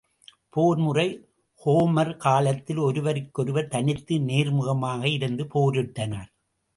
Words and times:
போர் 0.49 0.77
முறை 0.77 1.05
ஹோமர் 1.61 2.17
காலத்தில் 2.17 2.77
ஒருவருக்கொருவர் 2.77 3.67
தனித்து 3.67 4.15
நேர்முகமாக 4.15 5.03
இருந்து 5.05 5.45
போரிட்டனர். 5.53 6.29